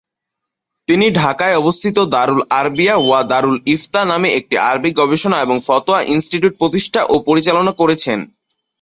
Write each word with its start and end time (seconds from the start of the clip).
তিনি 0.87 1.05
ঢাকায় 1.19 1.55
অবস্থিত 1.55 1.97
"দারুল-আরবিয়া 2.13 2.95
ওয়া 2.99 3.19
দারুল-ইফতা" 3.31 4.01
নামে 4.05 4.29
একটি 4.39 4.55
আরবি-গবেষণা 4.69 5.37
এবং 5.41 5.57
ফতোয়া 5.67 5.99
ইনস্টিটিউট 6.13 6.53
প্রতিষ্ঠা 6.61 7.01
ও 7.05 7.25
পরিচালনা 7.27 7.71
করেছেন। 7.81 8.19